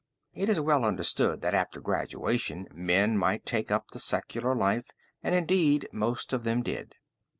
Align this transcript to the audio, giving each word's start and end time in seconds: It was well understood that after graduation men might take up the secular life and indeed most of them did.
It 0.33 0.49
was 0.49 0.59
well 0.59 0.83
understood 0.83 1.41
that 1.41 1.53
after 1.53 1.79
graduation 1.79 2.67
men 2.73 3.15
might 3.19 3.45
take 3.45 3.69
up 3.71 3.91
the 3.91 3.99
secular 3.99 4.55
life 4.55 4.89
and 5.21 5.35
indeed 5.35 5.87
most 5.93 6.33
of 6.33 6.43
them 6.43 6.63
did. 6.63 6.93